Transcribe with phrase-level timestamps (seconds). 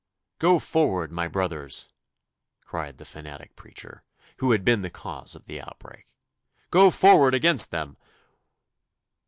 [0.39, 1.87] 'Go forward, my brothers,'
[2.65, 4.01] cried the fanatic preacher,
[4.37, 6.07] who had been the cause of the outbreak
[6.71, 7.97] 'go forward against them!